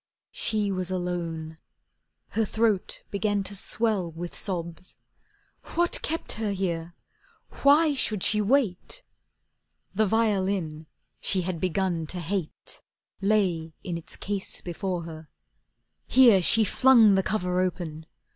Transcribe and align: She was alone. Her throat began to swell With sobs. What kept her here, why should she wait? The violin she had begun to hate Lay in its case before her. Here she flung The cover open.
She 0.31 0.71
was 0.71 0.89
alone. 0.89 1.59
Her 2.29 2.43
throat 2.43 3.03
began 3.11 3.43
to 3.43 3.55
swell 3.55 4.11
With 4.11 4.33
sobs. 4.33 4.97
What 5.75 6.01
kept 6.01 6.31
her 6.31 6.49
here, 6.53 6.95
why 7.61 7.93
should 7.93 8.23
she 8.23 8.41
wait? 8.41 9.03
The 9.93 10.07
violin 10.07 10.87
she 11.19 11.43
had 11.43 11.59
begun 11.59 12.07
to 12.07 12.19
hate 12.19 12.81
Lay 13.21 13.75
in 13.83 13.95
its 13.95 14.15
case 14.15 14.59
before 14.61 15.03
her. 15.03 15.29
Here 16.07 16.41
she 16.41 16.63
flung 16.63 17.13
The 17.13 17.21
cover 17.21 17.59
open. 17.61 18.07